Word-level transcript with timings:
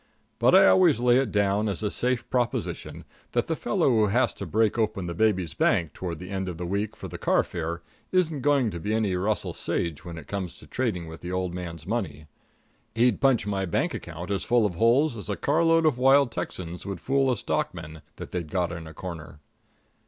But 0.39 0.55
I 0.55 0.65
always 0.67 0.99
lay 0.99 1.17
it 1.19 1.31
down 1.31 1.69
as 1.69 1.83
a 1.83 1.91
safe 1.91 2.27
proposition 2.31 3.05
that 3.33 3.45
the 3.45 3.55
fellow 3.55 3.91
who 3.91 4.07
has 4.07 4.33
to 4.33 4.47
break 4.47 4.75
open 4.79 5.05
the 5.05 5.13
baby's 5.13 5.53
bank 5.53 5.93
toward 5.93 6.17
the 6.17 6.31
last 6.31 6.47
of 6.47 6.57
the 6.57 6.65
week 6.65 6.95
for 6.95 7.07
car 7.07 7.43
fare 7.43 7.83
isn't 8.11 8.41
going 8.41 8.71
to 8.71 8.79
be 8.79 8.95
any 8.95 9.15
Russell 9.15 9.53
Sage 9.53 10.03
when 10.03 10.17
it 10.17 10.25
comes 10.25 10.55
to 10.55 10.65
trading 10.65 11.05
with 11.05 11.21
the 11.21 11.31
old 11.31 11.53
man's 11.53 11.85
money. 11.85 12.25
He'd 12.95 13.21
punch 13.21 13.45
my 13.45 13.65
bank 13.67 13.93
account 13.93 14.31
as 14.31 14.43
full 14.43 14.65
of 14.65 14.73
holes 14.73 15.15
as 15.15 15.29
a 15.29 15.35
carload 15.35 15.85
of 15.85 15.99
wild 15.99 16.31
Texans 16.31 16.83
would 16.83 16.97
a 16.97 17.01
fool 17.01 17.35
stockman 17.35 18.01
that 18.15 18.31
they'd 18.31 18.49
got 18.49 18.71
in 18.71 18.87
a 18.87 18.95
corner. 18.95 19.39